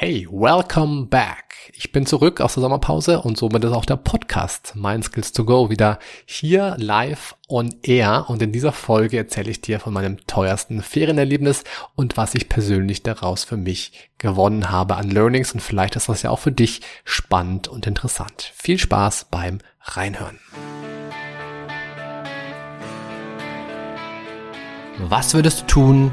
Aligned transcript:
Hey, 0.00 0.28
welcome 0.30 1.06
back. 1.06 1.72
Ich 1.72 1.90
bin 1.90 2.06
zurück 2.06 2.40
aus 2.40 2.54
der 2.54 2.60
Sommerpause 2.60 3.20
und 3.20 3.36
somit 3.36 3.64
ist 3.64 3.72
auch 3.72 3.84
der 3.84 3.96
Podcast 3.96 4.76
Mind 4.76 5.04
Skills 5.04 5.32
to 5.32 5.44
Go 5.44 5.70
wieder 5.70 5.98
hier 6.24 6.76
live 6.78 7.34
on 7.48 7.74
air 7.82 8.26
und 8.28 8.40
in 8.40 8.52
dieser 8.52 8.70
Folge 8.70 9.16
erzähle 9.16 9.50
ich 9.50 9.60
dir 9.60 9.80
von 9.80 9.92
meinem 9.92 10.24
teuersten 10.28 10.82
Ferienerlebnis 10.82 11.64
und 11.96 12.16
was 12.16 12.36
ich 12.36 12.48
persönlich 12.48 13.02
daraus 13.02 13.42
für 13.42 13.56
mich 13.56 14.08
gewonnen 14.18 14.70
habe 14.70 14.94
an 14.94 15.10
Learnings 15.10 15.50
und 15.50 15.58
vielleicht 15.58 15.96
ist 15.96 16.08
das 16.08 16.22
ja 16.22 16.30
auch 16.30 16.38
für 16.38 16.52
dich 16.52 16.80
spannend 17.02 17.66
und 17.66 17.88
interessant. 17.88 18.52
Viel 18.54 18.78
Spaß 18.78 19.26
beim 19.32 19.58
Reinhören. 19.82 20.38
Was 24.98 25.34
würdest 25.34 25.62
du 25.62 25.66
tun, 25.66 26.12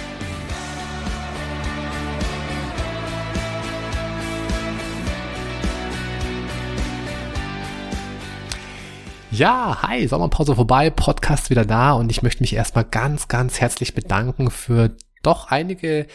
Ja, 9.33 9.81
hi, 9.81 10.05
Sommerpause 10.07 10.55
vorbei, 10.55 10.89
Podcast 10.89 11.49
wieder 11.49 11.63
da 11.63 11.93
und 11.93 12.11
ich 12.11 12.21
möchte 12.21 12.43
mich 12.43 12.53
erstmal 12.53 12.83
ganz, 12.83 13.29
ganz 13.29 13.61
herzlich 13.61 13.93
bedanken 13.93 14.51
für 14.51 14.91
doch 15.23 15.47
einige 15.49 16.07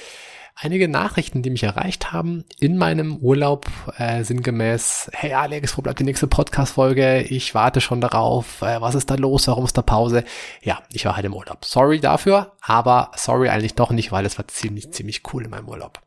einige 0.55 0.86
Nachrichten, 0.86 1.41
die 1.41 1.48
mich 1.48 1.62
erreicht 1.62 2.12
haben 2.12 2.45
in 2.58 2.77
meinem 2.77 3.17
Urlaub, 3.17 3.67
äh, 3.97 4.23
sinngemäß, 4.23 5.11
hey 5.14 5.33
Alex, 5.33 5.78
wo 5.78 5.83
bleibt 5.83 5.98
die 5.98 6.05
nächste 6.05 6.27
Podcast-Folge? 6.27 7.23
Ich 7.23 7.55
warte 7.55 7.81
schon 7.81 8.03
darauf. 8.03 8.61
Äh, 8.61 8.83
was 8.83 8.95
ist 8.95 9.11
da 9.11 9.14
los? 9.14 9.48
Warum 9.48 9.64
ist 9.64 9.78
da 9.78 9.83
Pause? 9.83 10.23
Ja, 10.62 10.83
ich 10.92 11.06
war 11.06 11.17
halt 11.17 11.25
im 11.25 11.34
Urlaub. 11.34 11.64
Sorry 11.64 12.01
dafür, 12.01 12.53
aber 12.61 13.12
sorry 13.17 13.48
eigentlich 13.48 13.75
doch 13.75 13.92
nicht, 13.92 14.12
weil 14.12 14.27
es 14.27 14.36
war 14.36 14.47
ziemlich, 14.48 14.92
ziemlich 14.92 15.23
cool 15.33 15.45
in 15.45 15.51
meinem 15.51 15.69
Urlaub. 15.69 16.03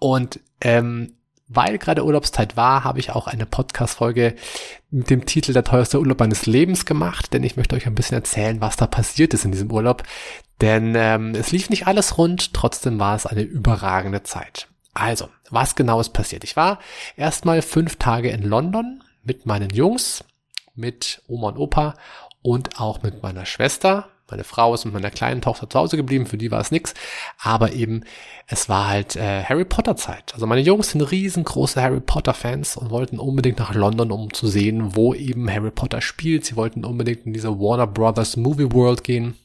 Und 0.00 0.40
ähm, 0.60 1.14
weil 1.46 1.78
gerade 1.78 2.04
Urlaubszeit 2.04 2.56
war, 2.56 2.84
habe 2.84 3.00
ich 3.00 3.10
auch 3.10 3.26
eine 3.26 3.46
Podcast-Folge 3.46 4.34
mit 4.90 5.10
dem 5.10 5.26
Titel 5.26 5.52
Der 5.52 5.64
teuerste 5.64 5.98
Urlaub 5.98 6.20
meines 6.20 6.46
Lebens 6.46 6.86
gemacht, 6.86 7.32
denn 7.32 7.42
ich 7.42 7.56
möchte 7.56 7.76
euch 7.76 7.86
ein 7.86 7.94
bisschen 7.94 8.16
erzählen, 8.16 8.60
was 8.60 8.76
da 8.76 8.86
passiert 8.86 9.34
ist 9.34 9.44
in 9.44 9.52
diesem 9.52 9.70
Urlaub. 9.70 10.04
Denn 10.60 10.94
ähm, 10.96 11.34
es 11.34 11.50
lief 11.52 11.68
nicht 11.68 11.86
alles 11.86 12.16
rund, 12.16 12.54
trotzdem 12.54 12.98
war 12.98 13.14
es 13.14 13.26
eine 13.26 13.42
überragende 13.42 14.22
Zeit. 14.22 14.68
Also, 14.94 15.28
was 15.50 15.74
genau 15.74 16.00
ist 16.00 16.10
passiert? 16.10 16.44
Ich 16.44 16.56
war 16.56 16.78
erstmal 17.16 17.60
fünf 17.60 17.96
Tage 17.96 18.30
in 18.30 18.42
London 18.42 19.02
mit 19.24 19.44
meinen 19.44 19.70
Jungs, 19.70 20.24
mit 20.74 21.22
Oma 21.26 21.48
und 21.48 21.58
Opa 21.58 21.94
und 22.42 22.80
auch 22.80 23.02
mit 23.02 23.22
meiner 23.22 23.46
Schwester 23.46 24.08
meine 24.34 24.42
Frau 24.42 24.74
ist 24.74 24.84
mit 24.84 24.92
meiner 24.92 25.12
kleinen 25.12 25.40
Tochter 25.40 25.70
zu 25.70 25.78
Hause 25.78 25.96
geblieben, 25.96 26.26
für 26.26 26.36
die 26.36 26.50
war 26.50 26.60
es 26.60 26.72
nix. 26.72 26.92
Aber 27.40 27.72
eben, 27.72 28.02
es 28.48 28.68
war 28.68 28.88
halt 28.88 29.14
äh, 29.14 29.44
Harry 29.44 29.64
Potter 29.64 29.94
Zeit. 29.94 30.34
Also 30.34 30.48
meine 30.48 30.60
Jungs 30.60 30.90
sind 30.90 31.02
riesengroße 31.02 31.80
Harry 31.80 32.00
Potter 32.00 32.34
Fans 32.34 32.76
und 32.76 32.90
wollten 32.90 33.20
unbedingt 33.20 33.60
nach 33.60 33.74
London, 33.74 34.10
um 34.10 34.32
zu 34.32 34.48
sehen, 34.48 34.96
wo 34.96 35.14
eben 35.14 35.48
Harry 35.48 35.70
Potter 35.70 36.00
spielt. 36.00 36.44
Sie 36.44 36.56
wollten 36.56 36.84
unbedingt 36.84 37.26
in 37.26 37.32
diese 37.32 37.60
Warner 37.60 37.86
Brothers 37.86 38.36
Movie 38.36 38.72
World 38.72 39.04
gehen. 39.04 39.36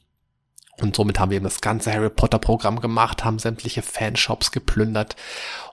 Und 0.81 0.95
somit 0.95 1.19
haben 1.19 1.29
wir 1.29 1.35
eben 1.35 1.43
das 1.43 1.61
ganze 1.61 1.93
Harry 1.93 2.09
Potter 2.09 2.39
Programm 2.39 2.79
gemacht, 2.81 3.23
haben 3.23 3.37
sämtliche 3.37 3.83
Fanshops 3.83 4.51
geplündert 4.51 5.15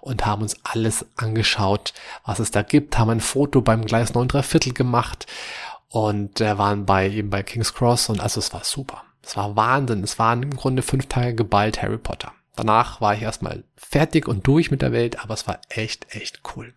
und 0.03 0.27
haben 0.27 0.43
uns 0.43 0.57
alles 0.63 1.07
angeschaut, 1.17 1.95
was 2.25 2.39
es 2.39 2.51
da 2.51 2.61
gibt, 2.61 2.99
haben 2.99 3.11
ein 3.11 3.21
Foto 3.21 3.63
beim 3.63 3.87
Gleis 3.87 4.13
9 4.13 4.29
Viertel 4.43 4.75
gemacht 4.75 5.27
und 5.89 6.41
äh, 6.41 6.59
waren 6.59 6.85
bei 6.85 7.09
eben 7.09 7.31
bei 7.31 7.43
King's 7.43 7.73
Cross 7.73 8.09
und 8.11 8.21
also 8.21 8.41
es 8.41 8.53
war 8.53 8.65
super. 8.65 9.06
Es 9.27 9.37
war 9.37 9.57
Wahnsinn. 9.57 10.05
Es 10.05 10.21
waren 10.21 10.45
im 10.45 10.57
Grunde 10.57 10.83
fünf 10.83 11.07
Tage 11.07 11.35
geballt 11.35 11.83
Harry 11.83 11.99
Potter. 11.99 12.33
Danach 12.55 13.01
war 13.01 13.15
ich 13.15 13.23
erstmal 13.23 13.65
fertig 13.77 14.29
und 14.29 14.47
durch 14.47 14.71
mit 14.71 14.83
der 14.83 14.93
Welt, 14.93 15.19
aber 15.19 15.35
es 15.35 15.49
war 15.49 15.61
echt, 15.69 16.15
echt 16.15 16.43
cool. 16.55 16.73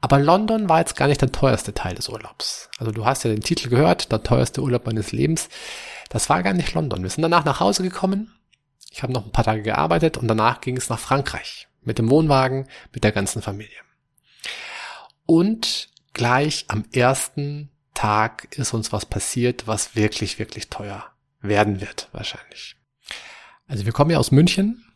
Aber 0.00 0.20
London 0.20 0.68
war 0.68 0.78
jetzt 0.78 0.94
gar 0.94 1.08
nicht 1.08 1.20
der 1.20 1.32
teuerste 1.32 1.74
Teil 1.74 1.96
des 1.96 2.08
Urlaubs. 2.08 2.70
Also 2.78 2.92
du 2.92 3.04
hast 3.04 3.24
ja 3.24 3.30
den 3.30 3.40
Titel 3.40 3.68
gehört, 3.68 4.12
der 4.12 4.22
teuerste 4.22 4.62
Urlaub 4.62 4.86
meines 4.86 5.10
Lebens. 5.10 5.48
Das 6.08 6.28
war 6.28 6.42
gar 6.44 6.54
nicht 6.54 6.72
London. 6.72 7.02
Wir 7.02 7.10
sind 7.10 7.22
danach 7.22 7.44
nach 7.44 7.58
Hause 7.58 7.82
gekommen. 7.82 8.32
Ich 8.90 9.02
habe 9.02 9.12
noch 9.12 9.24
ein 9.24 9.32
paar 9.32 9.44
Tage 9.44 9.62
gearbeitet 9.62 10.16
und 10.16 10.28
danach 10.28 10.60
ging 10.60 10.76
es 10.76 10.88
nach 10.88 11.00
Frankreich 11.00 11.66
mit 11.82 11.98
dem 11.98 12.10
Wohnwagen, 12.10 12.68
mit 12.92 13.02
der 13.02 13.12
ganzen 13.12 13.42
Familie. 13.42 13.78
Und 15.26 15.88
gleich 16.12 16.66
am 16.68 16.84
ersten 16.92 17.71
Tag 18.02 18.48
ist 18.58 18.74
uns 18.74 18.92
was 18.92 19.06
passiert, 19.06 19.68
was 19.68 19.94
wirklich, 19.94 20.40
wirklich 20.40 20.68
teuer 20.70 21.06
werden 21.40 21.80
wird, 21.80 22.08
wahrscheinlich. 22.10 22.74
Also 23.68 23.84
wir 23.86 23.92
kommen 23.92 24.10
ja 24.10 24.18
aus 24.18 24.32
München 24.32 24.91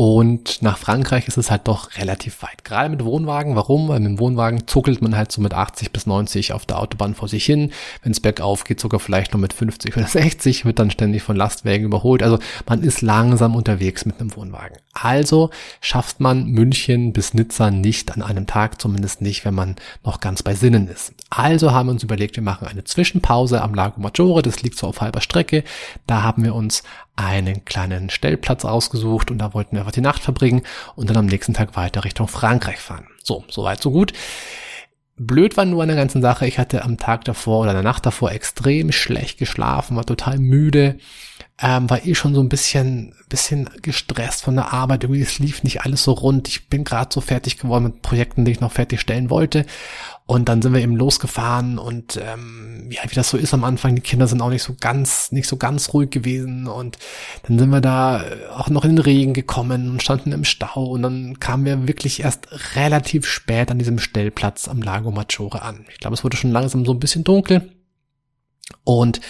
und 0.00 0.62
nach 0.62 0.78
Frankreich 0.78 1.28
ist 1.28 1.36
es 1.36 1.50
halt 1.50 1.68
doch 1.68 1.98
relativ 1.98 2.40
weit. 2.40 2.64
Gerade 2.64 2.88
mit 2.88 3.04
Wohnwagen. 3.04 3.54
Warum? 3.54 3.88
Weil 3.88 4.00
mit 4.00 4.08
dem 4.08 4.18
Wohnwagen 4.18 4.66
zuckelt 4.66 5.02
man 5.02 5.14
halt 5.14 5.30
so 5.30 5.42
mit 5.42 5.52
80 5.52 5.92
bis 5.92 6.06
90 6.06 6.54
auf 6.54 6.64
der 6.64 6.78
Autobahn 6.78 7.14
vor 7.14 7.28
sich 7.28 7.44
hin. 7.44 7.70
Wenn 8.02 8.12
es 8.12 8.20
bergauf 8.20 8.64
geht, 8.64 8.80
sogar 8.80 8.98
vielleicht 8.98 9.34
nur 9.34 9.42
mit 9.42 9.52
50 9.52 9.94
oder 9.98 10.06
60, 10.08 10.64
wird 10.64 10.78
dann 10.78 10.90
ständig 10.90 11.22
von 11.22 11.36
Lastwagen 11.36 11.84
überholt. 11.84 12.22
Also 12.22 12.38
man 12.66 12.82
ist 12.82 13.02
langsam 13.02 13.54
unterwegs 13.54 14.06
mit 14.06 14.18
einem 14.18 14.34
Wohnwagen. 14.34 14.78
Also 14.94 15.50
schafft 15.82 16.18
man 16.18 16.46
München 16.46 17.12
bis 17.12 17.34
Nizza 17.34 17.70
nicht 17.70 18.10
an 18.10 18.22
einem 18.22 18.46
Tag, 18.46 18.80
zumindest 18.80 19.20
nicht, 19.20 19.44
wenn 19.44 19.54
man 19.54 19.76
noch 20.02 20.20
ganz 20.20 20.42
bei 20.42 20.54
Sinnen 20.54 20.88
ist. 20.88 21.12
Also 21.28 21.72
haben 21.72 21.88
wir 21.88 21.92
uns 21.92 22.02
überlegt, 22.02 22.36
wir 22.36 22.42
machen 22.42 22.66
eine 22.66 22.84
Zwischenpause 22.84 23.60
am 23.60 23.74
Lago 23.74 24.00
Maggiore. 24.00 24.40
Das 24.40 24.62
liegt 24.62 24.78
so 24.78 24.86
auf 24.86 25.02
halber 25.02 25.20
Strecke. 25.20 25.62
Da 26.06 26.22
haben 26.22 26.42
wir 26.42 26.54
uns 26.54 26.84
einen 27.20 27.64
kleinen 27.64 28.10
Stellplatz 28.10 28.64
ausgesucht 28.64 29.30
und 29.30 29.38
da 29.38 29.54
wollten 29.54 29.76
wir 29.76 29.80
einfach 29.80 29.92
die 29.92 30.00
Nacht 30.00 30.22
verbringen 30.22 30.62
und 30.96 31.10
dann 31.10 31.16
am 31.16 31.26
nächsten 31.26 31.54
Tag 31.54 31.76
weiter 31.76 32.04
Richtung 32.04 32.28
Frankreich 32.28 32.78
fahren. 32.78 33.06
So, 33.22 33.44
soweit, 33.48 33.82
so 33.82 33.90
gut. 33.90 34.12
Blöd 35.16 35.58
war 35.58 35.66
nur 35.66 35.82
an 35.82 35.88
der 35.88 35.98
ganzen 35.98 36.22
Sache, 36.22 36.46
ich 36.46 36.58
hatte 36.58 36.82
am 36.82 36.96
Tag 36.96 37.26
davor 37.26 37.60
oder 37.60 37.74
der 37.74 37.82
Nacht 37.82 38.06
davor 38.06 38.32
extrem 38.32 38.90
schlecht 38.90 39.38
geschlafen, 39.38 39.96
war 39.96 40.06
total 40.06 40.38
müde, 40.38 40.96
ähm, 41.60 41.90
war 41.90 42.06
eh 42.06 42.14
schon 42.14 42.34
so 42.34 42.40
ein 42.40 42.48
bisschen, 42.48 43.14
bisschen 43.28 43.68
gestresst 43.82 44.42
von 44.42 44.56
der 44.56 44.72
Arbeit. 44.72 45.04
Irgendwie, 45.04 45.20
es 45.20 45.38
lief 45.38 45.62
nicht 45.62 45.82
alles 45.82 46.04
so 46.04 46.12
rund. 46.12 46.48
Ich 46.48 46.70
bin 46.70 46.84
gerade 46.84 47.12
so 47.12 47.20
fertig 47.20 47.58
geworden 47.58 47.84
mit 47.84 48.00
Projekten, 48.00 48.46
die 48.46 48.52
ich 48.52 48.60
noch 48.60 48.72
fertigstellen 48.72 49.28
wollte. 49.28 49.66
Und 50.30 50.48
dann 50.48 50.62
sind 50.62 50.74
wir 50.74 50.80
eben 50.80 50.94
losgefahren 50.94 51.76
und 51.76 52.16
ähm, 52.24 52.88
ja, 52.88 53.00
wie 53.08 53.16
das 53.16 53.30
so 53.30 53.36
ist 53.36 53.52
am 53.52 53.64
Anfang, 53.64 53.96
die 53.96 54.00
Kinder 54.00 54.28
sind 54.28 54.40
auch 54.40 54.50
nicht 54.50 54.62
so 54.62 54.76
ganz, 54.78 55.32
nicht 55.32 55.48
so 55.48 55.56
ganz 55.56 55.92
ruhig 55.92 56.10
gewesen. 56.10 56.68
Und 56.68 56.98
dann 57.42 57.58
sind 57.58 57.70
wir 57.70 57.80
da 57.80 58.22
auch 58.54 58.70
noch 58.70 58.84
in 58.84 58.94
den 58.94 59.00
Regen 59.00 59.34
gekommen 59.34 59.90
und 59.90 60.04
standen 60.04 60.30
im 60.30 60.44
Stau. 60.44 60.84
Und 60.84 61.02
dann 61.02 61.40
kamen 61.40 61.64
wir 61.64 61.88
wirklich 61.88 62.22
erst 62.22 62.46
relativ 62.76 63.26
spät 63.26 63.72
an 63.72 63.80
diesem 63.80 63.98
Stellplatz 63.98 64.68
am 64.68 64.82
Lago 64.82 65.10
Maggiore 65.10 65.62
an. 65.62 65.84
Ich 65.90 65.98
glaube, 65.98 66.14
es 66.14 66.22
wurde 66.22 66.36
schon 66.36 66.52
langsam 66.52 66.86
so 66.86 66.92
ein 66.92 67.00
bisschen 67.00 67.24
dunkel. 67.24 67.68
Und 68.84 69.20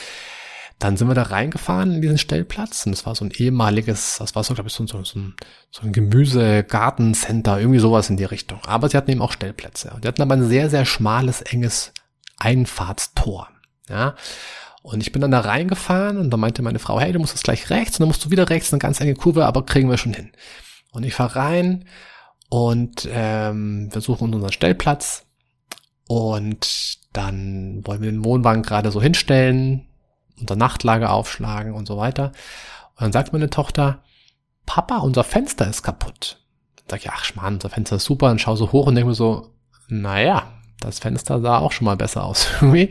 dann 0.80 0.96
sind 0.96 1.08
wir 1.08 1.14
da 1.14 1.24
reingefahren 1.24 1.92
in 1.92 2.00
diesen 2.00 2.16
Stellplatz 2.16 2.86
und 2.86 2.94
es 2.94 3.04
war 3.04 3.14
so 3.14 3.26
ein 3.26 3.30
ehemaliges, 3.30 4.16
das 4.18 4.34
war 4.34 4.42
so, 4.42 4.54
glaube 4.54 4.68
ich, 4.68 4.74
so, 4.74 4.86
so, 4.86 5.04
so 5.04 5.18
ein, 5.18 5.34
so 5.70 5.82
ein 5.82 5.92
Gemüse-Gartencenter, 5.92 7.60
irgendwie 7.60 7.78
sowas 7.78 8.08
in 8.08 8.16
die 8.16 8.24
Richtung. 8.24 8.60
Aber 8.64 8.88
sie 8.88 8.96
hatten 8.96 9.10
eben 9.10 9.20
auch 9.20 9.32
Stellplätze. 9.32 9.90
Und 9.94 10.04
die 10.04 10.08
hatten 10.08 10.22
aber 10.22 10.34
ein 10.34 10.48
sehr, 10.48 10.70
sehr 10.70 10.86
schmales, 10.86 11.42
enges 11.42 11.92
Einfahrtstor. 12.38 13.48
Ja. 13.90 14.14
Und 14.82 15.02
ich 15.02 15.12
bin 15.12 15.20
dann 15.20 15.30
da 15.30 15.40
reingefahren 15.40 16.16
und 16.16 16.30
da 16.30 16.38
meinte 16.38 16.62
meine 16.62 16.78
Frau, 16.78 16.98
hey, 16.98 17.12
du 17.12 17.18
musst 17.18 17.34
jetzt 17.34 17.44
gleich 17.44 17.68
rechts 17.68 17.98
und 17.98 18.00
dann 18.00 18.08
musst 18.08 18.24
du 18.24 18.30
wieder 18.30 18.48
rechts, 18.48 18.72
eine 18.72 18.80
ganz 18.80 19.02
enge 19.02 19.14
Kurve, 19.14 19.44
aber 19.44 19.66
kriegen 19.66 19.90
wir 19.90 19.98
schon 19.98 20.14
hin. 20.14 20.32
Und 20.92 21.04
ich 21.04 21.12
fahre 21.12 21.36
rein 21.36 21.84
und 22.48 23.06
ähm, 23.12 23.90
wir 23.92 24.00
suchen 24.00 24.32
unseren 24.32 24.52
Stellplatz 24.52 25.26
und 26.08 26.96
dann 27.12 27.82
wollen 27.84 28.00
wir 28.00 28.10
den 28.10 28.24
Wohnwagen 28.24 28.62
gerade 28.62 28.90
so 28.90 29.02
hinstellen, 29.02 29.89
unser 30.40 30.56
Nachtlager 30.56 31.12
aufschlagen 31.12 31.72
und 31.72 31.86
so 31.86 31.96
weiter. 31.96 32.32
Und 32.94 33.02
dann 33.02 33.12
sagt 33.12 33.32
meine 33.32 33.50
Tochter, 33.50 34.02
Papa, 34.66 34.98
unser 34.98 35.24
Fenster 35.24 35.68
ist 35.68 35.82
kaputt. 35.82 36.44
Dann 36.76 36.86
sag 36.88 37.00
ich, 37.00 37.10
ach 37.10 37.24
Schmarrn, 37.24 37.54
unser 37.54 37.70
Fenster 37.70 37.96
ist 37.96 38.04
super. 38.04 38.30
Und 38.30 38.40
schau 38.40 38.56
so 38.56 38.72
hoch 38.72 38.86
und 38.86 38.94
denke 38.94 39.08
mir 39.08 39.14
so, 39.14 39.54
naja, 39.88 40.52
das 40.80 40.98
Fenster 40.98 41.40
sah 41.40 41.58
auch 41.58 41.72
schon 41.72 41.84
mal 41.86 41.96
besser 41.96 42.24
aus 42.24 42.48
irgendwie. 42.60 42.90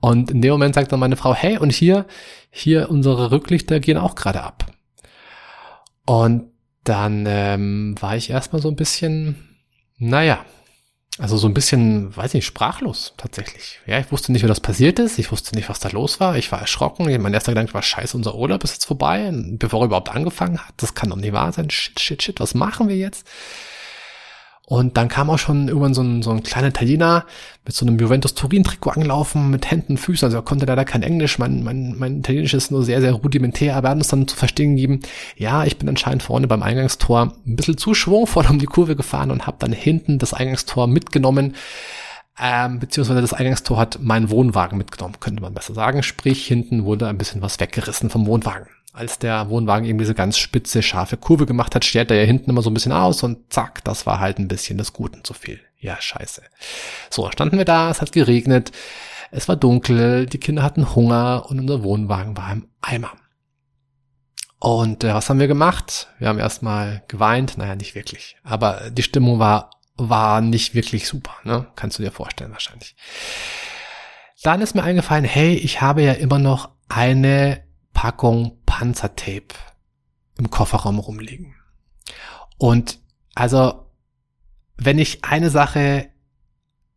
Und 0.00 0.30
in 0.30 0.42
dem 0.42 0.52
Moment 0.52 0.74
sagt 0.74 0.92
dann 0.92 1.00
meine 1.00 1.16
Frau, 1.16 1.34
hey, 1.34 1.58
und 1.58 1.72
hier, 1.72 2.06
hier 2.50 2.90
unsere 2.90 3.30
Rücklichter 3.30 3.80
gehen 3.80 3.98
auch 3.98 4.14
gerade 4.14 4.42
ab. 4.42 4.66
Und 6.04 6.50
dann 6.84 7.24
ähm, 7.26 7.94
war 8.00 8.16
ich 8.16 8.30
erstmal 8.30 8.62
so 8.62 8.68
ein 8.68 8.76
bisschen, 8.76 9.58
naja, 9.98 10.44
also 11.18 11.36
so 11.38 11.48
ein 11.48 11.54
bisschen, 11.54 12.14
weiß 12.14 12.34
nicht, 12.34 12.44
sprachlos 12.44 13.14
tatsächlich. 13.16 13.80
Ja, 13.86 13.98
ich 13.98 14.12
wusste 14.12 14.32
nicht, 14.32 14.42
wie 14.42 14.48
das 14.48 14.60
passiert 14.60 14.98
ist. 14.98 15.18
Ich 15.18 15.32
wusste 15.32 15.54
nicht, 15.54 15.68
was 15.68 15.78
da 15.78 15.88
los 15.88 16.20
war. 16.20 16.36
Ich 16.36 16.52
war 16.52 16.60
erschrocken. 16.60 17.04
Mein 17.22 17.32
erster 17.34 17.52
Gedanke 17.52 17.72
war, 17.72 17.82
scheiße, 17.82 18.16
unser 18.16 18.34
Urlaub 18.34 18.62
ist 18.64 18.72
jetzt 18.72 18.84
vorbei, 18.84 19.30
bevor 19.32 19.80
er 19.80 19.86
überhaupt 19.86 20.10
angefangen 20.10 20.58
hat. 20.58 20.74
Das 20.76 20.94
kann 20.94 21.10
doch 21.10 21.16
nicht 21.16 21.32
wahr 21.32 21.52
sein. 21.52 21.70
Shit, 21.70 22.00
shit, 22.00 22.22
shit, 22.22 22.40
was 22.40 22.54
machen 22.54 22.88
wir 22.88 22.96
jetzt? 22.96 23.26
Und 24.68 24.96
dann 24.96 25.06
kam 25.06 25.30
auch 25.30 25.38
schon 25.38 25.68
irgendwann 25.68 25.94
so 25.94 26.02
ein, 26.02 26.22
so 26.22 26.32
ein 26.32 26.42
kleiner 26.42 26.68
Italiener 26.68 27.24
mit 27.64 27.76
so 27.76 27.86
einem 27.86 28.00
Juventus 28.00 28.34
Turin-Trikot 28.34 28.90
angelaufen, 28.90 29.48
mit 29.48 29.70
Händen 29.70 29.92
und 29.92 29.98
Füßen. 29.98 30.26
Also 30.26 30.38
er 30.38 30.42
konnte 30.42 30.66
leider 30.66 30.84
kein 30.84 31.04
Englisch. 31.04 31.38
Mein, 31.38 31.62
mein, 31.62 31.94
mein 31.96 32.18
Italienisch 32.18 32.52
ist 32.52 32.72
nur 32.72 32.82
sehr, 32.82 33.00
sehr 33.00 33.12
rudimentär. 33.12 33.76
Aber 33.76 33.88
er 33.88 33.90
hat 33.92 33.98
uns 33.98 34.08
dann 34.08 34.26
zu 34.26 34.34
verstehen 34.34 34.74
gegeben, 34.74 35.02
ja, 35.36 35.64
ich 35.64 35.78
bin 35.78 35.88
anscheinend 35.88 36.24
vorne 36.24 36.48
beim 36.48 36.64
Eingangstor 36.64 37.32
ein 37.46 37.54
bisschen 37.54 37.78
zu 37.78 37.94
schwungvoll 37.94 38.46
um 38.50 38.58
die 38.58 38.66
Kurve 38.66 38.96
gefahren 38.96 39.30
und 39.30 39.46
habe 39.46 39.56
dann 39.60 39.72
hinten 39.72 40.18
das 40.18 40.34
Eingangstor 40.34 40.88
mitgenommen. 40.88 41.54
Ähm, 42.36 42.80
beziehungsweise 42.80 43.20
das 43.20 43.34
Eingangstor 43.34 43.78
hat 43.78 44.00
meinen 44.02 44.30
Wohnwagen 44.30 44.78
mitgenommen, 44.78 45.14
könnte 45.20 45.42
man 45.42 45.54
besser 45.54 45.74
sagen. 45.74 46.02
Sprich, 46.02 46.44
hinten 46.44 46.84
wurde 46.84 47.06
ein 47.06 47.18
bisschen 47.18 47.40
was 47.40 47.60
weggerissen 47.60 48.10
vom 48.10 48.26
Wohnwagen 48.26 48.66
als 48.96 49.18
der 49.18 49.50
Wohnwagen 49.50 49.86
eben 49.86 49.98
diese 49.98 50.14
ganz 50.14 50.38
spitze, 50.38 50.82
scharfe 50.82 51.16
Kurve 51.16 51.46
gemacht 51.46 51.74
hat, 51.74 51.84
stellt 51.84 52.10
er 52.10 52.16
ja 52.16 52.24
hinten 52.24 52.50
immer 52.50 52.62
so 52.62 52.70
ein 52.70 52.74
bisschen 52.74 52.92
aus 52.92 53.22
und 53.22 53.52
zack, 53.52 53.84
das 53.84 54.06
war 54.06 54.20
halt 54.20 54.38
ein 54.38 54.48
bisschen 54.48 54.78
des 54.78 54.92
Guten 54.92 55.22
zu 55.22 55.34
viel. 55.34 55.60
Ja, 55.78 56.00
scheiße. 56.00 56.42
So, 57.10 57.30
standen 57.30 57.58
wir 57.58 57.66
da, 57.66 57.90
es 57.90 58.00
hat 58.00 58.12
geregnet, 58.12 58.72
es 59.30 59.48
war 59.48 59.56
dunkel, 59.56 60.26
die 60.26 60.38
Kinder 60.38 60.62
hatten 60.62 60.94
Hunger 60.94 61.44
und 61.48 61.60
unser 61.60 61.82
Wohnwagen 61.82 62.36
war 62.36 62.50
im 62.52 62.68
Eimer. 62.80 63.12
Und 64.58 65.04
äh, 65.04 65.12
was 65.12 65.28
haben 65.28 65.40
wir 65.40 65.48
gemacht? 65.48 66.08
Wir 66.18 66.28
haben 66.28 66.38
erstmal 66.38 67.02
geweint, 67.08 67.58
naja, 67.58 67.76
nicht 67.76 67.94
wirklich. 67.94 68.36
Aber 68.42 68.90
die 68.90 69.02
Stimmung 69.02 69.38
war, 69.38 69.70
war 69.96 70.40
nicht 70.40 70.74
wirklich 70.74 71.06
super, 71.06 71.32
ne? 71.44 71.66
Kannst 71.76 71.98
du 71.98 72.02
dir 72.02 72.10
vorstellen 72.10 72.52
wahrscheinlich. 72.52 72.96
Dann 74.42 74.62
ist 74.62 74.74
mir 74.74 74.82
eingefallen, 74.82 75.24
hey, 75.24 75.54
ich 75.54 75.82
habe 75.82 76.02
ja 76.02 76.12
immer 76.12 76.38
noch 76.38 76.70
eine 76.88 77.62
Packung 77.92 78.58
Panzertape 78.76 79.54
im 80.36 80.50
Kofferraum 80.50 80.98
rumliegen. 80.98 81.54
Und 82.58 82.98
also, 83.34 83.86
wenn 84.76 84.98
ich 84.98 85.24
eine 85.24 85.48
Sache 85.48 86.10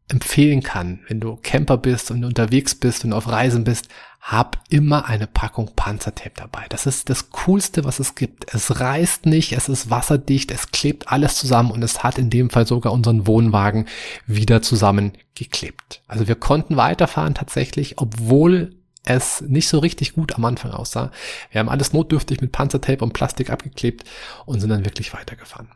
empfehlen 0.10 0.62
kann, 0.62 1.00
wenn 1.08 1.22
du 1.22 1.38
Camper 1.38 1.78
bist 1.78 2.12
und 2.12 2.26
unterwegs 2.26 2.76
bist 2.76 3.06
und 3.06 3.14
auf 3.14 3.30
Reisen 3.30 3.64
bist, 3.64 3.88
hab 4.20 4.62
immer 4.68 5.06
eine 5.06 5.26
Packung 5.26 5.72
Panzertape 5.74 6.34
dabei. 6.36 6.66
Das 6.68 6.86
ist 6.86 7.10
das 7.10 7.30
Coolste, 7.30 7.86
was 7.86 8.00
es 8.00 8.16
gibt. 8.16 8.54
Es 8.54 8.82
reißt 8.82 9.26
nicht, 9.26 9.54
es 9.54 9.70
ist 9.70 9.90
wasserdicht, 9.90 10.52
es 10.52 10.72
klebt 10.72 11.08
alles 11.08 11.36
zusammen 11.36 11.72
und 11.72 11.82
es 11.82 12.04
hat 12.04 12.18
in 12.18 12.30
dem 12.30 12.50
Fall 12.50 12.68
sogar 12.68 12.92
unseren 12.92 13.26
Wohnwagen 13.26 13.88
wieder 14.26 14.62
zusammengeklebt. 14.62 16.04
Also 16.10 16.28
wir 16.28 16.36
konnten 16.36 16.76
weiterfahren 16.76 17.36
tatsächlich, 17.36 18.00
obwohl 18.00 18.79
es 19.06 19.42
nicht 19.42 19.68
so 19.68 19.80
richtig 19.80 20.14
gut 20.14 20.36
am 20.36 20.46
Anfang 20.46 20.72
aussah. 20.72 21.12
Wir 21.52 21.60
haben 21.60 21.70
alles 21.70 21.94
notdürftig 21.94 22.42
mit 22.42 22.52
Panzertape 22.52 23.04
und 23.04 23.14
Plastik 23.14 23.50
abgeklebt 23.50 24.04
und 24.46 24.60
sind 24.60 24.70
dann 24.70 24.86
wirklich 24.86 25.14
weitergefahren. 25.14 25.70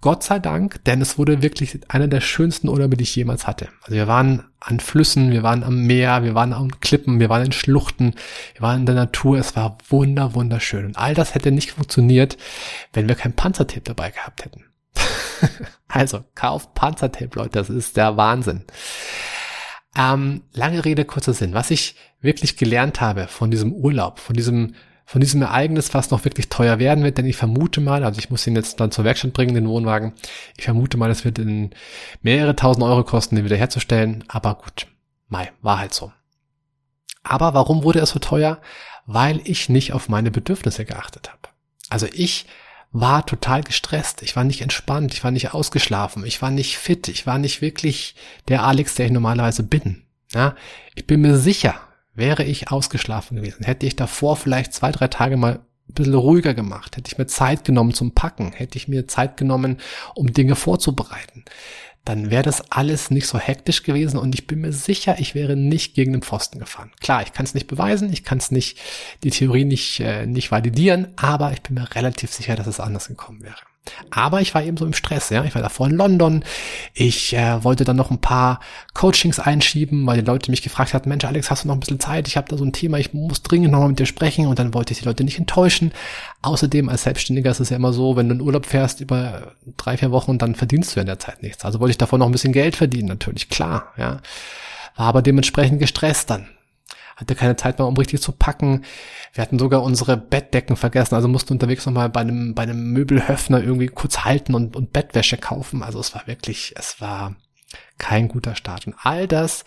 Gott 0.00 0.22
sei 0.22 0.38
Dank, 0.38 0.84
denn 0.84 1.00
es 1.00 1.16
wurde 1.16 1.42
wirklich 1.42 1.80
einer 1.88 2.08
der 2.08 2.20
schönsten 2.20 2.68
Urlaube, 2.68 2.96
die 2.96 3.04
ich 3.04 3.16
jemals 3.16 3.46
hatte. 3.46 3.68
Also 3.82 3.94
wir 3.94 4.06
waren 4.06 4.44
an 4.60 4.80
Flüssen, 4.80 5.30
wir 5.30 5.42
waren 5.42 5.64
am 5.64 5.86
Meer, 5.86 6.22
wir 6.24 6.34
waren 6.34 6.52
an 6.52 6.78
Klippen, 6.80 7.20
wir 7.20 7.30
waren 7.30 7.46
in 7.46 7.52
Schluchten, 7.52 8.14
wir 8.52 8.62
waren 8.62 8.80
in 8.80 8.86
der 8.86 8.96
Natur. 8.96 9.38
Es 9.38 9.56
war 9.56 9.78
wunder, 9.88 10.34
wunderschön. 10.34 10.84
Und 10.86 10.98
all 10.98 11.14
das 11.14 11.34
hätte 11.34 11.52
nicht 11.52 11.72
funktioniert, 11.72 12.36
wenn 12.92 13.08
wir 13.08 13.14
kein 13.14 13.32
Panzertape 13.32 13.80
dabei 13.80 14.10
gehabt 14.10 14.44
hätten. 14.44 14.64
also, 15.88 16.24
kauft 16.34 16.74
Panzertape, 16.74 17.38
Leute, 17.38 17.58
das 17.58 17.70
ist 17.70 17.96
der 17.96 18.16
Wahnsinn. 18.16 18.64
Ähm, 19.96 20.42
lange 20.52 20.84
Rede, 20.84 21.04
kurzer 21.04 21.34
Sinn. 21.34 21.54
Was 21.54 21.70
ich 21.70 21.94
wirklich 22.20 22.56
gelernt 22.56 23.00
habe 23.00 23.28
von 23.28 23.50
diesem 23.50 23.72
Urlaub, 23.72 24.18
von 24.18 24.34
diesem, 24.34 24.74
von 25.04 25.20
diesem 25.20 25.42
Ereignis, 25.42 25.94
was 25.94 26.10
noch 26.10 26.24
wirklich 26.24 26.48
teuer 26.48 26.78
werden 26.78 27.04
wird, 27.04 27.18
denn 27.18 27.26
ich 27.26 27.36
vermute 27.36 27.80
mal, 27.80 28.02
also 28.04 28.18
ich 28.18 28.30
muss 28.30 28.46
ihn 28.46 28.56
jetzt 28.56 28.80
dann 28.80 28.90
zur 28.90 29.04
Werkstatt 29.04 29.32
bringen, 29.32 29.54
den 29.54 29.68
Wohnwagen. 29.68 30.14
Ich 30.56 30.64
vermute 30.64 30.96
mal, 30.96 31.10
es 31.10 31.24
wird 31.24 31.38
in 31.38 31.70
mehrere 32.22 32.56
tausend 32.56 32.84
Euro 32.84 33.04
kosten, 33.04 33.36
den 33.36 33.44
wieder 33.44 33.56
herzustellen. 33.56 34.24
Aber 34.28 34.54
gut, 34.54 34.86
Mai, 35.28 35.52
war 35.62 35.78
halt 35.78 35.94
so. 35.94 36.12
Aber 37.22 37.54
warum 37.54 37.84
wurde 37.84 38.00
es 38.00 38.10
so 38.10 38.18
teuer? 38.18 38.60
Weil 39.06 39.40
ich 39.44 39.68
nicht 39.68 39.92
auf 39.92 40.08
meine 40.08 40.30
Bedürfnisse 40.30 40.84
geachtet 40.84 41.30
habe. 41.30 41.54
Also 41.90 42.06
ich 42.12 42.46
war 42.94 43.26
total 43.26 43.62
gestresst. 43.62 44.22
Ich 44.22 44.36
war 44.36 44.44
nicht 44.44 44.62
entspannt. 44.62 45.12
Ich 45.12 45.24
war 45.24 45.32
nicht 45.32 45.52
ausgeschlafen. 45.52 46.24
Ich 46.24 46.40
war 46.40 46.50
nicht 46.50 46.78
fit. 46.78 47.08
Ich 47.08 47.26
war 47.26 47.38
nicht 47.38 47.60
wirklich 47.60 48.14
der 48.48 48.62
Alex, 48.62 48.94
der 48.94 49.06
ich 49.06 49.12
normalerweise 49.12 49.64
bin. 49.64 50.04
Ja, 50.32 50.56
ich 50.94 51.06
bin 51.06 51.20
mir 51.20 51.36
sicher, 51.36 51.74
wäre 52.14 52.44
ich 52.44 52.70
ausgeschlafen 52.70 53.36
gewesen, 53.36 53.64
hätte 53.64 53.86
ich 53.86 53.96
davor 53.96 54.36
vielleicht 54.36 54.72
zwei, 54.72 54.90
drei 54.90 55.08
Tage 55.08 55.36
mal 55.36 55.60
ein 55.88 55.94
bisschen 55.94 56.14
ruhiger 56.14 56.54
gemacht, 56.54 56.96
hätte 56.96 57.10
ich 57.10 57.18
mir 57.18 57.26
Zeit 57.26 57.64
genommen 57.64 57.94
zum 57.94 58.12
Packen, 58.12 58.52
hätte 58.52 58.76
ich 58.76 58.88
mir 58.88 59.06
Zeit 59.06 59.36
genommen, 59.36 59.78
um 60.14 60.32
Dinge 60.32 60.56
vorzubereiten, 60.56 61.44
dann 62.04 62.30
wäre 62.30 62.42
das 62.42 62.70
alles 62.70 63.10
nicht 63.10 63.26
so 63.26 63.38
hektisch 63.38 63.82
gewesen 63.82 64.18
und 64.18 64.34
ich 64.34 64.46
bin 64.46 64.60
mir 64.60 64.72
sicher, 64.72 65.16
ich 65.18 65.34
wäre 65.34 65.56
nicht 65.56 65.94
gegen 65.94 66.12
den 66.12 66.22
Pfosten 66.22 66.58
gefahren. 66.58 66.92
Klar, 67.00 67.22
ich 67.22 67.32
kann 67.32 67.44
es 67.44 67.54
nicht 67.54 67.66
beweisen, 67.66 68.12
ich 68.12 68.24
kann 68.24 68.38
es 68.38 68.50
nicht, 68.50 68.78
die 69.22 69.30
Theorie 69.30 69.64
nicht, 69.64 70.00
äh, 70.00 70.26
nicht 70.26 70.50
validieren, 70.50 71.08
aber 71.16 71.52
ich 71.52 71.62
bin 71.62 71.74
mir 71.74 71.94
relativ 71.94 72.32
sicher, 72.32 72.56
dass 72.56 72.66
es 72.66 72.80
anders 72.80 73.08
gekommen 73.08 73.42
wäre. 73.42 73.56
Aber 74.10 74.40
ich 74.40 74.54
war 74.54 74.62
eben 74.62 74.76
so 74.76 74.86
im 74.86 74.94
Stress, 74.94 75.30
ja. 75.30 75.44
Ich 75.44 75.54
war 75.54 75.62
davor 75.62 75.86
in 75.88 75.96
London. 75.96 76.44
Ich 76.94 77.34
äh, 77.34 77.62
wollte 77.62 77.84
dann 77.84 77.96
noch 77.96 78.10
ein 78.10 78.20
paar 78.20 78.60
Coachings 78.94 79.38
einschieben, 79.38 80.06
weil 80.06 80.20
die 80.20 80.26
Leute 80.26 80.50
mich 80.50 80.62
gefragt 80.62 80.94
hatten, 80.94 81.08
Mensch, 81.08 81.24
Alex, 81.24 81.50
hast 81.50 81.64
du 81.64 81.68
noch 81.68 81.74
ein 81.74 81.80
bisschen 81.80 82.00
Zeit? 82.00 82.26
Ich 82.26 82.36
habe 82.36 82.48
da 82.48 82.56
so 82.56 82.64
ein 82.64 82.72
Thema, 82.72 82.98
ich 82.98 83.12
muss 83.12 83.42
dringend 83.42 83.72
nochmal 83.72 83.88
mit 83.88 83.98
dir 83.98 84.06
sprechen 84.06 84.46
und 84.46 84.58
dann 84.58 84.72
wollte 84.72 84.92
ich 84.92 85.00
die 85.00 85.04
Leute 85.04 85.24
nicht 85.24 85.38
enttäuschen. 85.38 85.92
Außerdem, 86.42 86.88
als 86.88 87.02
Selbstständiger 87.02 87.50
ist 87.50 87.60
es 87.60 87.70
ja 87.70 87.76
immer 87.76 87.92
so, 87.92 88.16
wenn 88.16 88.28
du 88.28 88.34
in 88.36 88.40
Urlaub 88.40 88.66
fährst 88.66 89.00
über 89.00 89.52
drei, 89.76 89.96
vier 89.96 90.10
Wochen, 90.10 90.38
dann 90.38 90.54
verdienst 90.54 90.96
du 90.96 91.00
in 91.00 91.06
der 91.06 91.18
Zeit 91.18 91.42
nichts. 91.42 91.64
Also 91.64 91.80
wollte 91.80 91.90
ich 91.92 91.98
davor 91.98 92.18
noch 92.18 92.26
ein 92.26 92.32
bisschen 92.32 92.52
Geld 92.52 92.76
verdienen, 92.76 93.08
natürlich, 93.08 93.48
klar, 93.48 93.92
ja. 93.96 94.20
War 94.96 95.06
aber 95.06 95.22
dementsprechend 95.22 95.80
gestresst 95.80 96.30
dann 96.30 96.46
hatte 97.16 97.34
keine 97.34 97.56
Zeit 97.56 97.78
mehr, 97.78 97.86
um 97.86 97.96
richtig 97.96 98.20
zu 98.20 98.32
packen. 98.32 98.84
Wir 99.32 99.42
hatten 99.42 99.58
sogar 99.58 99.82
unsere 99.82 100.16
Bettdecken 100.16 100.76
vergessen, 100.76 101.14
also 101.14 101.28
mussten 101.28 101.52
unterwegs 101.52 101.86
nochmal 101.86 102.08
bei 102.08 102.20
einem, 102.20 102.54
bei 102.54 102.62
einem 102.62 102.92
Möbelhöfner 102.92 103.62
irgendwie 103.62 103.88
kurz 103.88 104.24
halten 104.24 104.54
und, 104.54 104.76
und 104.76 104.92
Bettwäsche 104.92 105.36
kaufen. 105.36 105.82
Also 105.82 106.00
es 106.00 106.14
war 106.14 106.26
wirklich, 106.26 106.74
es 106.76 107.00
war 107.00 107.36
kein 107.98 108.28
guter 108.28 108.54
Start. 108.54 108.86
Und 108.86 108.94
all 109.02 109.28
das, 109.28 109.64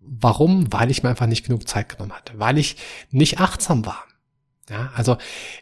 warum? 0.00 0.72
Weil 0.72 0.90
ich 0.90 1.02
mir 1.02 1.10
einfach 1.10 1.26
nicht 1.26 1.46
genug 1.46 1.68
Zeit 1.68 1.88
genommen 1.88 2.12
hatte, 2.12 2.34
weil 2.36 2.58
ich 2.58 2.76
nicht 3.10 3.40
achtsam 3.40 3.86
war. 3.86 4.04
Ja, 4.70 4.92
also 4.94 5.16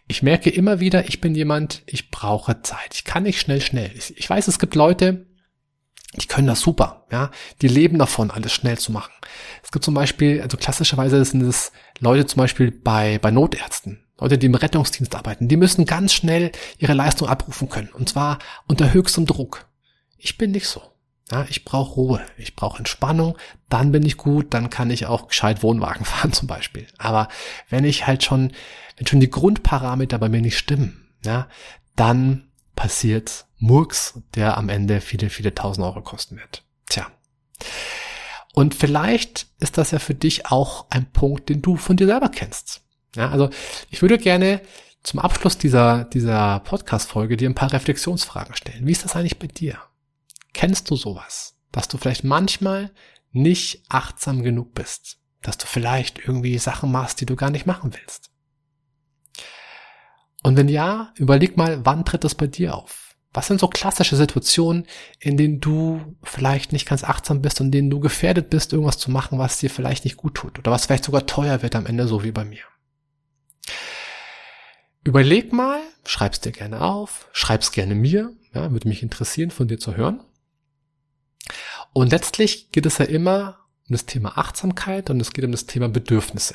ich 0.08 0.22
merke 0.22 0.50
immer 0.50 0.80
wieder, 0.80 1.08
ich 1.08 1.20
bin 1.20 1.34
jemand, 1.34 1.82
ich 1.86 2.10
brauche 2.10 2.62
Zeit. 2.62 2.94
Ich 2.94 3.04
kann 3.04 3.22
nicht 3.22 3.40
schnell, 3.40 3.60
schnell. 3.60 3.92
Ich 3.94 4.28
weiß, 4.28 4.48
es 4.48 4.58
gibt 4.58 4.74
Leute, 4.74 5.25
die 6.14 6.26
können 6.26 6.46
das 6.46 6.60
super, 6.60 7.04
ja. 7.10 7.30
Die 7.62 7.68
leben 7.68 7.98
davon, 7.98 8.30
alles 8.30 8.52
schnell 8.52 8.78
zu 8.78 8.92
machen. 8.92 9.12
Es 9.62 9.70
gibt 9.70 9.84
zum 9.84 9.94
Beispiel, 9.94 10.40
also 10.40 10.56
klassischerweise 10.56 11.24
sind 11.24 11.42
es 11.42 11.72
Leute 11.98 12.26
zum 12.26 12.38
Beispiel 12.38 12.70
bei, 12.70 13.18
bei 13.18 13.30
Notärzten, 13.30 14.04
Leute, 14.18 14.38
die 14.38 14.46
im 14.46 14.54
Rettungsdienst 14.54 15.14
arbeiten, 15.14 15.48
die 15.48 15.56
müssen 15.56 15.84
ganz 15.84 16.12
schnell 16.12 16.52
ihre 16.78 16.94
Leistung 16.94 17.28
abrufen 17.28 17.68
können. 17.68 17.90
Und 17.92 18.08
zwar 18.08 18.38
unter 18.66 18.92
höchstem 18.92 19.26
Druck. 19.26 19.68
Ich 20.16 20.38
bin 20.38 20.52
nicht 20.52 20.68
so. 20.68 20.82
Ja, 21.30 21.44
ich 21.48 21.64
brauche 21.64 21.94
Ruhe, 21.94 22.20
ich 22.38 22.54
brauche 22.54 22.78
Entspannung, 22.78 23.36
dann 23.68 23.90
bin 23.90 24.06
ich 24.06 24.16
gut, 24.16 24.54
dann 24.54 24.70
kann 24.70 24.90
ich 24.90 25.06
auch 25.06 25.26
gescheit 25.26 25.62
Wohnwagen 25.62 26.04
fahren 26.04 26.32
zum 26.32 26.46
Beispiel. 26.46 26.86
Aber 26.98 27.28
wenn 27.68 27.84
ich 27.84 28.06
halt 28.06 28.22
schon, 28.22 28.52
wenn 28.96 29.06
schon 29.06 29.20
die 29.20 29.30
Grundparameter 29.30 30.18
bei 30.18 30.28
mir 30.28 30.40
nicht 30.40 30.56
stimmen, 30.56 31.08
ja, 31.24 31.48
dann 31.96 32.45
passiert 32.76 33.46
Murks, 33.58 34.20
der 34.34 34.56
am 34.56 34.68
Ende 34.68 35.00
viele, 35.00 35.30
viele 35.30 35.54
tausend 35.54 35.84
Euro 35.84 36.02
kosten 36.02 36.36
wird. 36.36 36.62
Tja. 36.88 37.10
Und 38.54 38.74
vielleicht 38.74 39.48
ist 39.58 39.76
das 39.78 39.90
ja 39.90 39.98
für 39.98 40.14
dich 40.14 40.46
auch 40.46 40.86
ein 40.90 41.10
Punkt, 41.10 41.48
den 41.48 41.62
du 41.62 41.76
von 41.76 41.96
dir 41.96 42.06
selber 42.06 42.28
kennst. 42.28 42.82
Ja, 43.16 43.30
also 43.30 43.50
ich 43.90 44.02
würde 44.02 44.18
gerne 44.18 44.60
zum 45.02 45.20
Abschluss 45.20 45.56
dieser, 45.56 46.04
dieser 46.04 46.60
Podcast-Folge 46.60 47.36
dir 47.36 47.48
ein 47.48 47.54
paar 47.54 47.72
Reflexionsfragen 47.72 48.54
stellen. 48.54 48.86
Wie 48.86 48.92
ist 48.92 49.04
das 49.04 49.16
eigentlich 49.16 49.38
bei 49.38 49.46
dir? 49.46 49.78
Kennst 50.52 50.90
du 50.90 50.96
sowas? 50.96 51.56
Dass 51.72 51.88
du 51.88 51.96
vielleicht 51.98 52.24
manchmal 52.24 52.90
nicht 53.32 53.84
achtsam 53.88 54.42
genug 54.42 54.74
bist? 54.74 55.18
Dass 55.42 55.58
du 55.58 55.66
vielleicht 55.66 56.18
irgendwie 56.18 56.58
Sachen 56.58 56.90
machst, 56.90 57.20
die 57.20 57.26
du 57.26 57.36
gar 57.36 57.50
nicht 57.50 57.66
machen 57.66 57.94
willst? 57.94 58.30
Und 60.56 60.60
wenn 60.60 60.68
ja, 60.70 61.12
überleg 61.16 61.58
mal, 61.58 61.84
wann 61.84 62.06
tritt 62.06 62.24
das 62.24 62.34
bei 62.34 62.46
dir 62.46 62.74
auf? 62.74 63.14
Was 63.34 63.46
sind 63.46 63.60
so 63.60 63.68
klassische 63.68 64.16
Situationen, 64.16 64.86
in 65.20 65.36
denen 65.36 65.60
du 65.60 66.16
vielleicht 66.22 66.72
nicht 66.72 66.88
ganz 66.88 67.04
achtsam 67.04 67.42
bist 67.42 67.60
und 67.60 67.66
in 67.66 67.72
denen 67.72 67.90
du 67.90 68.00
gefährdet 68.00 68.48
bist, 68.48 68.72
irgendwas 68.72 68.96
zu 68.96 69.10
machen, 69.10 69.38
was 69.38 69.58
dir 69.58 69.68
vielleicht 69.68 70.04
nicht 70.04 70.16
gut 70.16 70.34
tut 70.34 70.58
oder 70.58 70.70
was 70.70 70.86
vielleicht 70.86 71.04
sogar 71.04 71.26
teuer 71.26 71.60
wird 71.60 71.76
am 71.76 71.84
Ende, 71.84 72.08
so 72.08 72.24
wie 72.24 72.30
bei 72.32 72.46
mir? 72.46 72.62
Überleg 75.04 75.52
mal, 75.52 75.78
schreib's 76.06 76.40
dir 76.40 76.52
gerne 76.52 76.80
auf, 76.80 77.28
schreib's 77.32 77.70
gerne 77.70 77.94
mir, 77.94 78.32
ja, 78.54 78.72
würde 78.72 78.88
mich 78.88 79.02
interessieren, 79.02 79.50
von 79.50 79.68
dir 79.68 79.78
zu 79.78 79.94
hören. 79.94 80.24
Und 81.92 82.12
letztlich 82.12 82.72
geht 82.72 82.86
es 82.86 82.96
ja 82.96 83.04
immer 83.04 83.58
um 83.90 83.92
das 83.92 84.06
Thema 84.06 84.38
Achtsamkeit 84.38 85.10
und 85.10 85.20
es 85.20 85.34
geht 85.34 85.44
um 85.44 85.52
das 85.52 85.66
Thema 85.66 85.90
Bedürfnisse. 85.90 86.54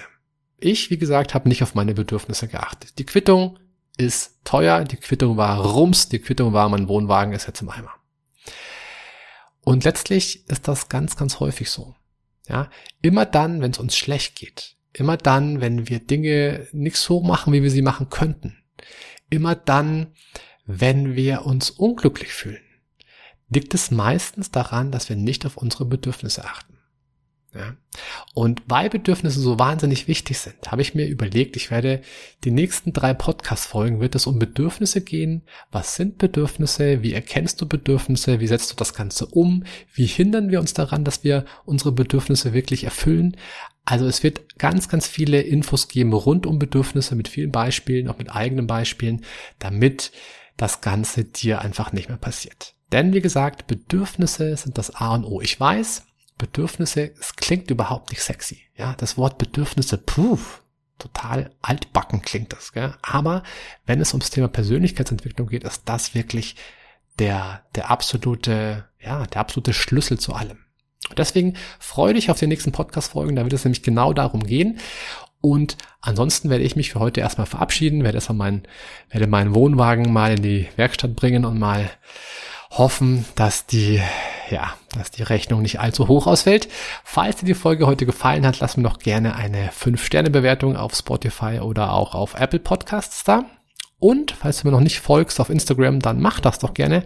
Ich, 0.59 0.89
wie 0.89 0.97
gesagt, 0.97 1.35
habe 1.35 1.47
nicht 1.47 1.61
auf 1.61 1.75
meine 1.75 1.93
Bedürfnisse 1.93 2.47
geachtet. 2.47 2.97
Die 2.97 3.05
Quittung 3.05 3.59
ist 4.03 4.39
teuer, 4.43 4.83
die 4.83 4.97
Quittung 4.97 5.37
war 5.37 5.59
rums, 5.59 6.09
die 6.09 6.19
Quittung 6.19 6.53
war, 6.53 6.69
mein 6.69 6.87
Wohnwagen 6.87 7.33
ist 7.33 7.47
jetzt 7.47 7.61
im 7.61 7.69
Eimer. 7.69 7.93
Und 9.63 9.83
letztlich 9.83 10.47
ist 10.49 10.67
das 10.67 10.89
ganz, 10.89 11.15
ganz 11.15 11.39
häufig 11.39 11.69
so. 11.69 11.95
Ja, 12.47 12.69
immer 13.01 13.25
dann, 13.25 13.61
wenn 13.61 13.71
es 13.71 13.77
uns 13.77 13.95
schlecht 13.95 14.35
geht, 14.35 14.75
immer 14.93 15.15
dann, 15.15 15.61
wenn 15.61 15.87
wir 15.87 15.99
Dinge 15.99 16.67
nicht 16.71 16.97
so 16.97 17.21
machen, 17.21 17.53
wie 17.53 17.63
wir 17.63 17.71
sie 17.71 17.83
machen 17.83 18.09
könnten, 18.09 18.57
immer 19.29 19.55
dann, 19.55 20.07
wenn 20.65 21.15
wir 21.15 21.45
uns 21.45 21.69
unglücklich 21.69 22.33
fühlen, 22.33 22.63
liegt 23.49 23.73
es 23.73 23.91
meistens 23.91 24.51
daran, 24.51 24.91
dass 24.91 25.09
wir 25.09 25.15
nicht 25.15 25.45
auf 25.45 25.57
unsere 25.57 25.85
Bedürfnisse 25.85 26.43
achten. 26.45 26.77
Ja. 27.53 27.75
Und 28.33 28.61
weil 28.67 28.89
Bedürfnisse 28.89 29.41
so 29.41 29.59
wahnsinnig 29.59 30.07
wichtig 30.07 30.39
sind, 30.39 30.71
habe 30.71 30.81
ich 30.81 30.95
mir 30.95 31.07
überlegt, 31.07 31.57
ich 31.57 31.69
werde 31.69 32.01
die 32.45 32.51
nächsten 32.51 32.93
drei 32.93 33.13
Podcast-Folgen 33.13 33.99
wird 33.99 34.15
es 34.15 34.25
um 34.25 34.39
Bedürfnisse 34.39 35.01
gehen. 35.01 35.43
Was 35.69 35.95
sind 35.95 36.17
Bedürfnisse? 36.17 37.03
Wie 37.03 37.11
erkennst 37.11 37.59
du 37.61 37.67
Bedürfnisse? 37.67 38.39
Wie 38.39 38.47
setzt 38.47 38.71
du 38.71 38.75
das 38.77 38.93
Ganze 38.93 39.25
um? 39.25 39.65
Wie 39.93 40.05
hindern 40.05 40.49
wir 40.49 40.61
uns 40.61 40.73
daran, 40.73 41.03
dass 41.03 41.25
wir 41.25 41.43
unsere 41.65 41.91
Bedürfnisse 41.91 42.53
wirklich 42.53 42.85
erfüllen? 42.85 43.35
Also 43.83 44.05
es 44.05 44.23
wird 44.23 44.57
ganz, 44.57 44.87
ganz 44.87 45.07
viele 45.07 45.41
Infos 45.41 45.89
geben 45.89 46.13
rund 46.13 46.45
um 46.45 46.57
Bedürfnisse 46.57 47.15
mit 47.15 47.27
vielen 47.27 47.51
Beispielen, 47.51 48.07
auch 48.07 48.17
mit 48.17 48.33
eigenen 48.33 48.67
Beispielen, 48.67 49.25
damit 49.59 50.13
das 50.55 50.79
Ganze 50.79 51.25
dir 51.25 51.59
einfach 51.59 51.91
nicht 51.91 52.07
mehr 52.07 52.17
passiert. 52.17 52.75
Denn 52.93 53.13
wie 53.13 53.21
gesagt, 53.21 53.67
Bedürfnisse 53.67 54.55
sind 54.55 54.77
das 54.77 54.95
A 54.95 55.15
und 55.15 55.25
O. 55.25 55.41
Ich 55.41 55.59
weiß, 55.59 56.03
Bedürfnisse, 56.37 57.11
es 57.19 57.35
klingt 57.35 57.69
überhaupt 57.69 58.09
nicht 58.11 58.21
sexy. 58.21 58.61
Ja, 58.75 58.95
das 58.97 59.17
Wort 59.17 59.37
Bedürfnisse, 59.37 59.97
puh, 59.97 60.39
total 60.97 61.51
altbacken 61.61 62.21
klingt 62.21 62.53
das. 62.53 62.73
Gell? 62.73 62.93
Aber 63.01 63.43
wenn 63.85 64.01
es 64.01 64.13
ums 64.13 64.29
Thema 64.29 64.47
Persönlichkeitsentwicklung 64.47 65.47
geht, 65.47 65.63
ist 65.63 65.83
das 65.85 66.15
wirklich 66.15 66.55
der, 67.19 67.63
der 67.75 67.91
absolute, 67.91 68.85
ja, 68.99 69.25
der 69.25 69.41
absolute 69.41 69.73
Schlüssel 69.73 70.19
zu 70.19 70.33
allem. 70.33 70.59
Und 71.09 71.19
deswegen 71.19 71.55
freue 71.79 72.13
dich 72.13 72.29
auf 72.31 72.39
die 72.39 72.47
nächsten 72.47 72.71
Podcast-Folgen, 72.71 73.35
da 73.35 73.43
wird 73.43 73.53
es 73.53 73.65
nämlich 73.65 73.83
genau 73.83 74.13
darum 74.13 74.43
gehen. 74.43 74.79
Und 75.41 75.75
ansonsten 76.01 76.49
werde 76.49 76.63
ich 76.63 76.75
mich 76.75 76.91
für 76.91 76.99
heute 76.99 77.19
erstmal 77.19 77.47
verabschieden, 77.47 78.03
werde 78.03 78.17
erstmal 78.17 78.37
meinen, 78.37 78.63
werde 79.09 79.25
meinen 79.25 79.55
Wohnwagen 79.55 80.13
mal 80.13 80.33
in 80.37 80.43
die 80.43 80.67
Werkstatt 80.75 81.15
bringen 81.15 81.45
und 81.45 81.59
mal 81.59 81.89
hoffen, 82.69 83.25
dass 83.35 83.65
die, 83.65 84.01
ja, 84.51 84.73
dass 84.95 85.11
die 85.11 85.23
Rechnung 85.23 85.61
nicht 85.61 85.79
allzu 85.79 86.07
hoch 86.07 86.27
ausfällt. 86.27 86.67
Falls 87.03 87.37
dir 87.37 87.45
die 87.45 87.53
Folge 87.53 87.87
heute 87.87 88.05
gefallen 88.05 88.45
hat, 88.45 88.59
lass 88.59 88.77
mir 88.77 88.83
doch 88.83 88.99
gerne 88.99 89.35
eine 89.35 89.69
5-Sterne-Bewertung 89.69 90.75
auf 90.75 90.93
Spotify 90.95 91.59
oder 91.61 91.93
auch 91.93 92.13
auf 92.13 92.35
Apple 92.35 92.59
Podcasts 92.59 93.23
da. 93.23 93.45
Und 93.99 94.31
falls 94.31 94.61
du 94.61 94.67
mir 94.67 94.71
noch 94.71 94.79
nicht 94.79 94.99
folgst 94.99 95.39
auf 95.39 95.49
Instagram, 95.49 95.99
dann 95.99 96.19
mach 96.19 96.39
das 96.39 96.59
doch 96.59 96.73
gerne. 96.73 97.03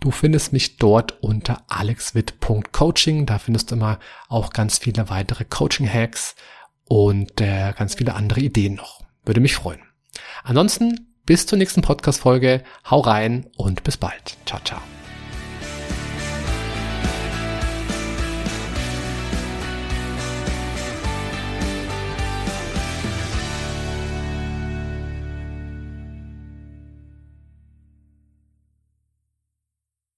Du 0.00 0.10
findest 0.10 0.52
mich 0.52 0.76
dort 0.76 1.22
unter 1.22 1.62
alexwit.coaching. 1.68 3.26
Da 3.26 3.38
findest 3.38 3.70
du 3.70 3.76
immer 3.76 3.98
auch 4.28 4.50
ganz 4.50 4.78
viele 4.78 5.08
weitere 5.08 5.44
Coaching-Hacks 5.44 6.36
und 6.84 7.40
äh, 7.40 7.72
ganz 7.76 7.94
viele 7.94 8.14
andere 8.14 8.40
Ideen 8.40 8.74
noch. 8.74 9.02
Würde 9.24 9.40
mich 9.40 9.54
freuen. 9.54 9.80
Ansonsten 10.44 11.14
bis 11.26 11.46
zur 11.46 11.58
nächsten 11.58 11.82
Podcast-Folge. 11.82 12.62
Hau 12.90 13.00
rein 13.00 13.46
und 13.56 13.84
bis 13.84 13.96
bald. 13.96 14.36
Ciao, 14.46 14.60
ciao. 14.64 14.80